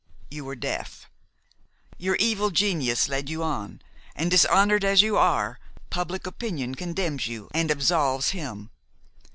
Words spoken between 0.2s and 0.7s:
'–you were